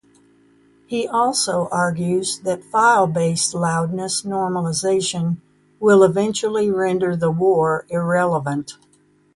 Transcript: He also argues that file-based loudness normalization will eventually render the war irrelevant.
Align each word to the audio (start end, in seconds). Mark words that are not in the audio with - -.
He 0.87 1.07
also 1.07 1.67
argues 1.71 2.39
that 2.39 2.63
file-based 2.63 3.53
loudness 3.53 4.23
normalization 4.23 5.37
will 5.79 6.01
eventually 6.01 6.71
render 6.71 7.15
the 7.15 7.29
war 7.29 7.85
irrelevant. 7.87 8.79